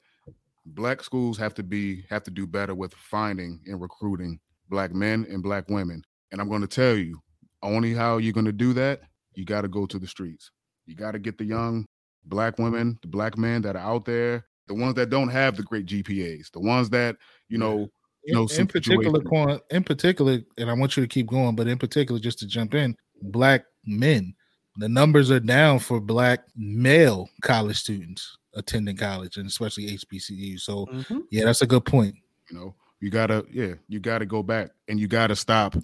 [0.66, 5.26] Black schools have to be have to do better with finding and recruiting black men
[5.30, 6.04] and black women.
[6.32, 7.20] And I'm going to tell you,
[7.64, 9.02] only how you're going to do that,
[9.34, 10.52] you got to go to the streets.
[10.90, 11.86] You got to get the young
[12.26, 15.62] black women, the black men that are out there, the ones that don't have the
[15.62, 17.16] great GPAs, the ones that
[17.48, 17.88] you know,
[18.24, 21.56] you know, in, in particular, Quan, in particular, and I want you to keep going,
[21.56, 24.34] but in particular, just to jump in, black men,
[24.78, 30.58] the numbers are down for black male college students attending college, and especially HBCU.
[30.58, 31.24] So, Mhm.
[31.30, 32.16] yeah, that's a good point.
[32.50, 35.76] you know you gotta yeah you gotta go back and you gotta stop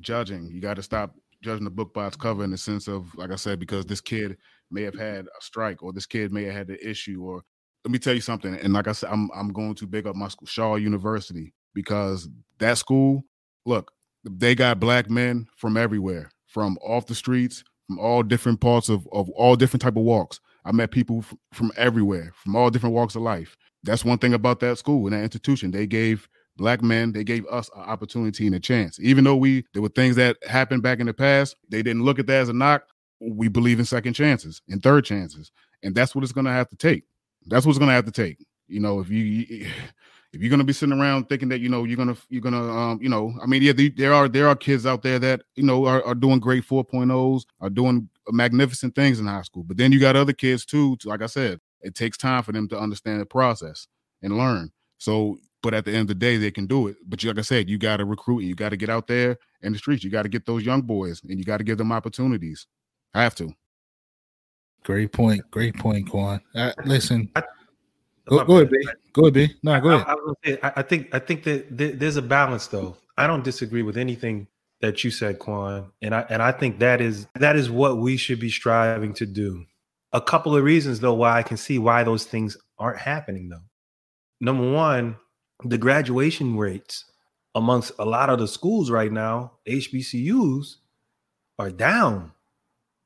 [0.00, 3.30] judging you gotta stop judging the book by its cover in the sense of like
[3.30, 4.36] i said because this kid
[4.70, 7.42] may have had a strike or this kid may have had an issue or
[7.84, 10.16] let me tell you something and like i said i'm, I'm going to big up
[10.16, 12.28] my school shaw university because
[12.58, 13.24] that school
[13.66, 13.92] look
[14.24, 19.06] they got black men from everywhere from off the streets from all different parts of,
[19.12, 23.14] of all different type of walks i met people from everywhere from all different walks
[23.14, 25.70] of life that's one thing about that school and that institution.
[25.70, 28.98] They gave black men, they gave us an opportunity and a chance.
[29.00, 32.18] Even though we there were things that happened back in the past, they didn't look
[32.18, 32.84] at that as a knock.
[33.20, 35.50] We believe in second chances and third chances,
[35.82, 37.04] and that's what it's going to have to take.
[37.46, 38.44] That's what it's going to have to take.
[38.68, 39.46] You know, if you
[40.32, 42.42] if you're going to be sitting around thinking that you know you're going to you're
[42.42, 45.02] going to um you know, I mean, yeah, the- there are there are kids out
[45.02, 49.42] there that you know are, are doing great 4.0s, are doing magnificent things in high
[49.42, 50.96] school, but then you got other kids too.
[51.04, 53.86] Like I said, it takes time for them to understand the process
[54.22, 54.72] and learn.
[54.98, 56.96] So, but at the end of the day, they can do it.
[57.08, 59.06] But you, like I said, you got to recruit and you got to get out
[59.06, 60.04] there in the streets.
[60.04, 62.66] You got to get those young boys and you got to give them opportunities.
[63.14, 63.50] I have to.
[64.84, 65.40] Great point.
[65.50, 66.42] Great point, Quan.
[66.54, 67.42] Uh, listen, I-
[68.26, 68.70] go, My go ahead.
[68.70, 68.86] B.
[69.14, 69.54] Go ahead, B.
[69.62, 70.06] No, go I, ahead.
[70.06, 72.98] I was gonna say, I, I think I think that th- there's a balance though.
[73.16, 74.46] I don't disagree with anything
[74.82, 78.18] that you said, Quan, and I and I think that is that is what we
[78.18, 79.64] should be striving to do.
[80.12, 83.64] A couple of reasons though why I can see why those things aren't happening though.
[84.42, 85.16] Number one,
[85.62, 87.04] the graduation rates
[87.54, 90.76] amongst a lot of the schools right now, HBCUs,
[91.58, 92.32] are down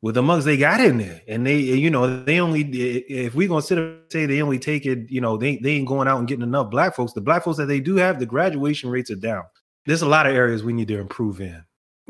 [0.01, 1.23] with the mugs they got in there.
[1.29, 4.87] And they, you know, they only if we're gonna sit and say they only take
[4.87, 7.13] it, you know, they, they ain't going out and getting enough black folks.
[7.13, 9.45] The black folks that they do have, the graduation rates are down.
[9.87, 11.63] There's a lot of areas we need to improve in.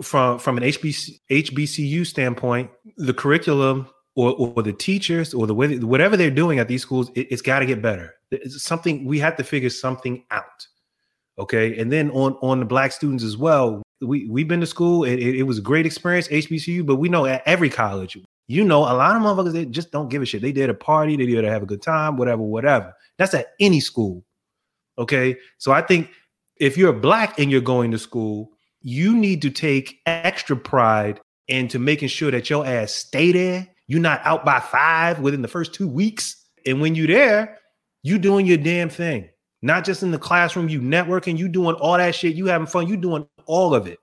[0.02, 5.78] From from an HBC, HBCU standpoint, the curriculum or, or the teachers or the way
[5.78, 8.14] whatever they're doing at these schools, it, has got to get better.
[8.30, 10.66] It's something we have to figure something out.
[11.38, 15.04] Okay, and then on on the black students as well, we we've been to school.
[15.04, 18.16] It, it, it, was a great experience, HBCU, but we know at every college,
[18.48, 20.42] you know, a lot of motherfuckers they just don't give a shit.
[20.42, 22.94] They did a party, they did to have a good time, whatever, whatever.
[23.18, 24.24] That's at any school.
[24.98, 26.10] Okay, so I think
[26.56, 31.78] if you're black and you're going to school, you need to take extra pride into
[31.78, 33.68] making sure that your ass stay there.
[33.86, 36.36] You're not out by five within the first two weeks,
[36.66, 37.58] and when you're there,
[38.02, 39.28] you doing your damn thing.
[39.62, 42.86] Not just in the classroom, you networking, you doing all that shit, you having fun,
[42.86, 43.98] you doing all of it.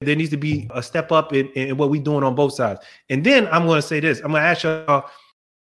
[0.00, 2.80] There needs to be a step up in, in what we're doing on both sides.
[3.10, 5.04] And then I'm going to say this I'm going to ask y'all,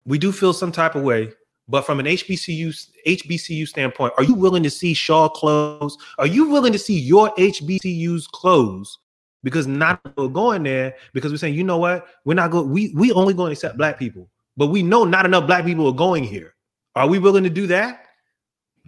[0.04, 1.32] we do feel some type of way,
[1.68, 5.96] but from an HBCU HBCU standpoint, are you willing to see Shaw close?
[6.18, 8.98] Are you willing to see your HBCUs close?
[9.42, 12.70] Because not going there because we're saying, you know what, we're not going.
[12.70, 15.86] We we only going to accept black people, but we know not enough black people
[15.88, 16.54] are going here.
[16.94, 18.06] Are we willing to do that?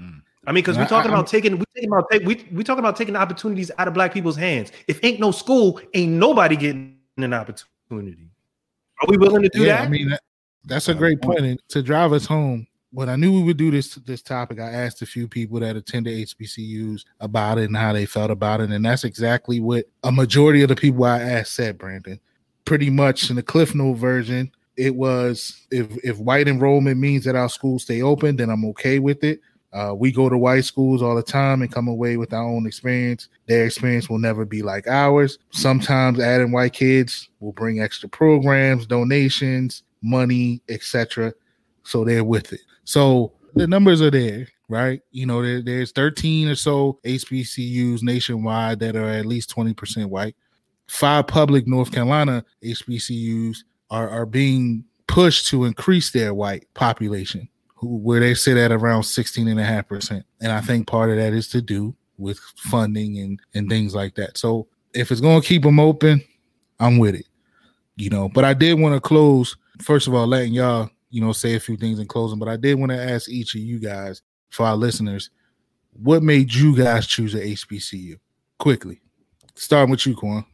[0.01, 0.23] Mm.
[0.47, 2.81] I mean, because we're talking I, about taking we talking about take, we we talking
[2.81, 4.73] about taking opportunities out of black people's hands.
[4.88, 8.29] If ain't no school, ain't nobody getting an opportunity.
[9.01, 9.87] Are we willing to do yeah, that?
[9.87, 10.23] I mean, that,
[10.65, 11.41] that's a great point.
[11.41, 14.71] And to drive us home, when I knew we would do this this topic, I
[14.71, 18.71] asked a few people that attended HBCUs about it and how they felt about it,
[18.71, 21.79] and that's exactly what a majority of the people I asked said.
[21.79, 22.19] Brandon,
[22.65, 27.37] pretty much in the Cliff Note version, it was if if white enrollment means that
[27.37, 29.40] our schools stay open, then I'm okay with it.
[29.72, 32.66] Uh, we go to white schools all the time and come away with our own
[32.66, 33.28] experience.
[33.46, 35.38] Their experience will never be like ours.
[35.50, 41.32] Sometimes adding white kids will bring extra programs, donations, money, etc.
[41.85, 42.61] So they're with it.
[42.85, 45.00] So the numbers are there, right?
[45.11, 50.37] You know, there, there's 13 or so HBCUs nationwide that are at least 20% white.
[50.87, 53.58] Five public North Carolina HBCUs
[53.92, 57.46] are, are being pushed to increase their white population
[57.83, 60.24] where they sit at around 16 and a half percent.
[60.40, 64.14] And I think part of that is to do with funding and, and things like
[64.14, 64.38] that.
[64.38, 66.22] So if it's going to keep them open,
[66.81, 67.26] I'm with it,
[67.96, 71.33] you know, but I did want to close, first of all, letting y'all, you know,
[71.33, 73.78] say a few things in closing, but I did want to ask each of you
[73.78, 75.28] guys for our listeners,
[75.92, 78.18] what made you guys choose a HBCU
[78.59, 79.02] quickly?
[79.55, 80.46] Starting with you, Quan.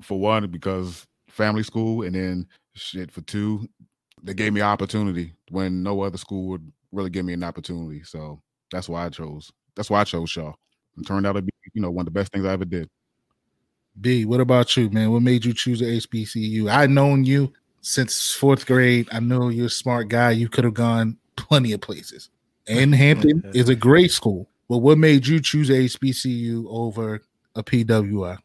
[0.00, 3.68] For one, because family school, and then shit for two,
[4.22, 8.02] they gave me opportunity when no other school would really give me an opportunity.
[8.04, 9.52] So that's why I chose.
[9.76, 10.52] That's why I chose Shaw.
[10.96, 12.88] It turned out to be, you know, one of the best things I ever did.
[14.00, 15.12] B, what about you, man?
[15.12, 16.70] What made you choose a HBCU?
[16.70, 19.08] I known you since fourth grade.
[19.12, 20.30] I know you're a smart guy.
[20.30, 22.30] You could have gone plenty of places.
[22.66, 24.48] And Hampton is a great school.
[24.68, 27.20] But what made you choose a HBCU over
[27.54, 28.38] a PWI?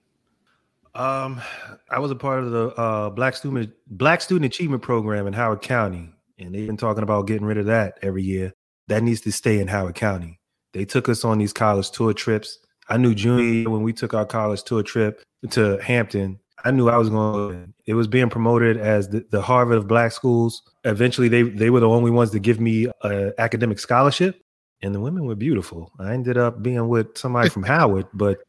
[0.95, 1.41] Um,
[1.89, 5.61] I was a part of the uh, Black Student Black Student Achievement Program in Howard
[5.61, 8.53] County, and they've been talking about getting rid of that every year.
[8.87, 10.39] That needs to stay in Howard County.
[10.73, 12.57] They took us on these college tour trips.
[12.89, 16.39] I knew junior when we took our college tour trip to Hampton.
[16.65, 17.73] I knew I was going.
[17.85, 20.61] It was being promoted as the, the Harvard of Black schools.
[20.83, 24.41] Eventually, they they were the only ones to give me an academic scholarship,
[24.81, 25.91] and the women were beautiful.
[25.99, 28.39] I ended up being with somebody from Howard, but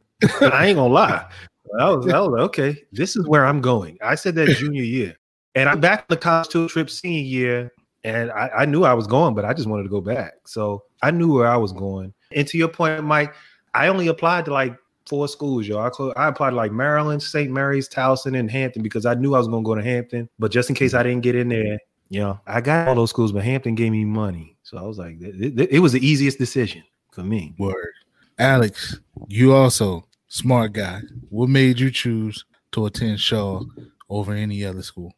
[0.41, 1.31] I ain't gonna lie.
[1.79, 3.99] I was, I was okay, this is where I'm going.
[4.03, 5.17] I said that junior year.
[5.55, 7.73] And I'm back on the college tour trip senior year.
[8.05, 10.33] And I, I, knew I was going, but I just wanted to go back.
[10.47, 12.15] So I knew where I was going.
[12.33, 13.35] And to your point, Mike,
[13.75, 14.77] I only applied to like
[15.07, 15.79] four schools, yo.
[15.79, 17.51] I, cl- I applied to like Maryland, St.
[17.51, 20.31] Mary's, Towson, and Hampton because I knew I was going to go to Hampton.
[20.39, 21.09] But just in case I mm-hmm.
[21.09, 21.79] didn't get in there,
[22.09, 24.57] you know, I got all those schools, but Hampton gave me money.
[24.63, 26.83] So I was like, it, it, it was the easiest decision
[27.13, 27.55] for me.
[27.59, 27.93] Word.
[28.39, 31.03] Alex, you also smart guy.
[31.29, 33.63] What made you choose to attend Shaw
[34.09, 35.13] over any other school?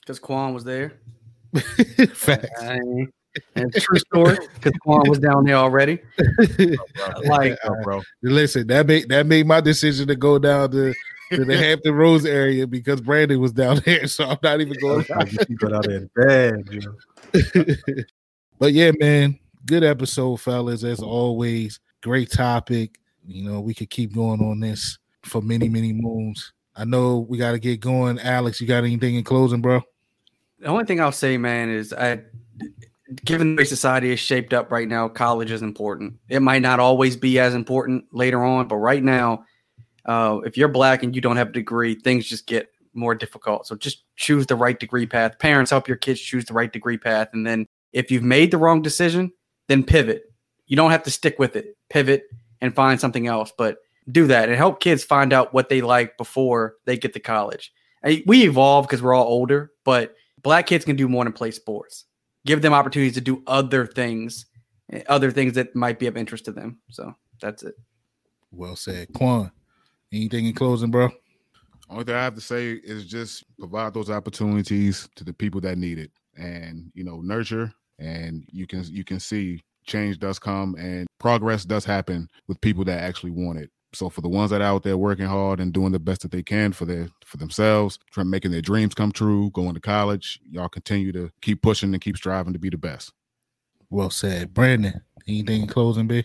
[0.00, 0.92] Because Quan was there.
[2.12, 2.62] Facts.
[3.54, 6.00] and true story, because Quan was down there already.
[7.24, 8.02] like, oh, bro.
[8.22, 10.92] Listen, that made that made my decision to go down to,
[11.32, 15.04] to the Hampton Roads area because Brandon was down there, so I'm not even going.
[15.04, 17.94] to out there bad, you know.
[18.58, 20.84] but yeah, man, good episode, fellas.
[20.84, 25.92] As always, great topic You know, we could keep going on this for many, many
[25.92, 26.52] moons.
[26.76, 28.18] I know we got to get going.
[28.20, 29.82] Alex, you got anything in closing, bro?
[30.58, 32.20] The only thing I'll say, man, is I,
[33.24, 36.14] given the way society is shaped up right now, college is important.
[36.28, 39.44] It might not always be as important later on, but right now,
[40.04, 43.66] uh, if you're black and you don't have a degree, things just get more difficult.
[43.66, 45.38] So just choose the right degree path.
[45.38, 47.28] Parents help your kids choose the right degree path.
[47.32, 49.32] And then if you've made the wrong decision,
[49.68, 50.32] then pivot.
[50.66, 51.76] You don't have to stick with it.
[51.90, 52.24] Pivot
[52.60, 53.78] and find something else, but
[54.10, 57.72] do that and help kids find out what they like before they get to college.
[58.24, 62.04] We evolve because we're all older, but black kids can do more than play sports.
[62.44, 64.46] Give them opportunities to do other things,
[64.92, 66.78] eh, other things that might be of interest to them.
[66.90, 67.74] So that's it.
[68.52, 69.08] Well said.
[69.12, 69.50] Quan,
[70.12, 71.10] anything in closing, bro?
[71.90, 75.78] Only thing I have to say is just provide those opportunities to the people that
[75.78, 80.74] need it, and you know, nurture, and you can you can see change does come
[80.76, 83.70] and progress does happen with people that actually want it.
[83.92, 86.30] So for the ones that are out there working hard and doing the best that
[86.30, 90.38] they can for their for themselves, trying making their dreams come true, going to college,
[90.50, 93.12] y'all continue to keep pushing and keep striving to be the best.
[93.88, 94.52] Well said.
[94.52, 96.24] Brandon, anything in closing, B?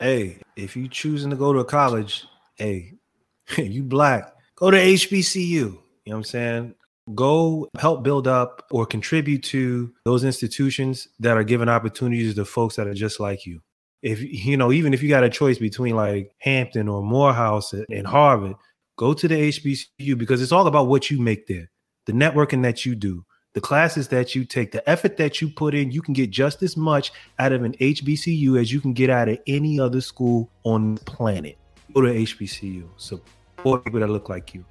[0.00, 2.24] Hey, if you choosing to go to a college,
[2.54, 2.94] hey,
[3.58, 5.50] you black, go to HBCU.
[5.50, 6.74] You know what I'm saying?
[7.14, 12.76] Go help build up or contribute to those institutions that are giving opportunities to folks
[12.76, 13.60] that are just like you.
[14.02, 18.06] If you know, even if you got a choice between like Hampton or Morehouse and
[18.06, 18.54] Harvard,
[18.96, 21.70] go to the HBCU because it's all about what you make there,
[22.06, 25.74] the networking that you do, the classes that you take, the effort that you put
[25.74, 25.90] in.
[25.90, 29.28] You can get just as much out of an HBCU as you can get out
[29.28, 31.58] of any other school on the planet.
[31.94, 32.88] Go to HBCU.
[32.96, 34.64] Support people that look like you.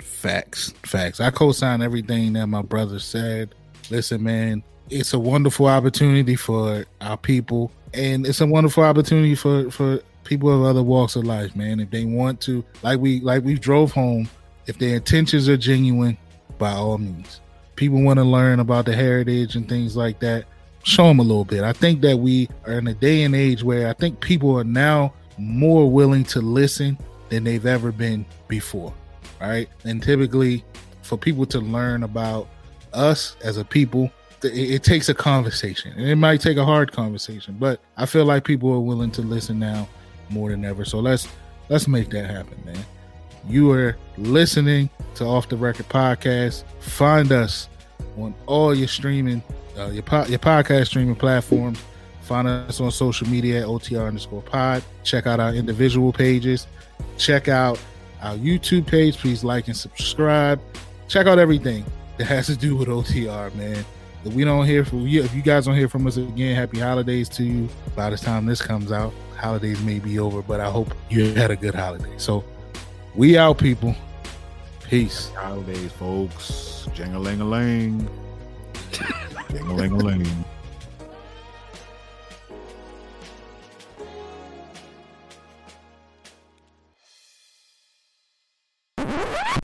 [0.00, 1.20] Facts, facts.
[1.20, 3.54] I co-sign everything that my brother said.
[3.90, 9.70] Listen, man, it's a wonderful opportunity for our people, and it's a wonderful opportunity for
[9.70, 11.80] for people of other walks of life, man.
[11.80, 14.28] If they want to, like we like we drove home,
[14.66, 16.18] if their intentions are genuine,
[16.58, 17.40] by all means.
[17.76, 20.46] People want to learn about the heritage and things like that.
[20.82, 21.62] Show them a little bit.
[21.62, 24.64] I think that we are in a day and age where I think people are
[24.64, 26.96] now more willing to listen
[27.28, 28.94] than they've ever been before
[29.40, 29.68] right?
[29.84, 30.64] And typically,
[31.02, 32.48] for people to learn about
[32.92, 34.10] us as a people,
[34.42, 37.56] it, it, takes a conversation, and it might take a hard conversation.
[37.58, 39.88] But I feel like people are willing to listen now
[40.28, 40.84] more than ever.
[40.84, 41.28] So let's
[41.68, 42.84] let's make that happen, man.
[43.48, 46.64] You are listening to Off the Record podcast.
[46.80, 47.68] Find us
[48.16, 49.42] on all your streaming,
[49.78, 51.80] uh, your po- your podcast streaming platforms.
[52.22, 54.82] Find us on social media at OTR underscore pod.
[55.04, 56.66] Check out our individual pages.
[57.18, 57.78] Check out
[58.22, 59.16] our YouTube page.
[59.16, 60.60] Please like and subscribe.
[61.08, 61.84] Check out everything
[62.18, 63.84] that has to do with OTR, man.
[64.24, 66.80] If we don't hear from you, if you guys don't hear from us again, happy
[66.80, 67.68] holidays to you.
[67.94, 71.50] By the time this comes out, holidays may be over, but I hope you had
[71.50, 72.12] a good holiday.
[72.16, 72.44] So
[73.14, 73.94] we out, people.
[74.82, 75.30] Peace.
[75.30, 76.88] Holidays, folks.
[76.94, 78.08] Jing-a-ling-a-ling.
[79.52, 80.26] you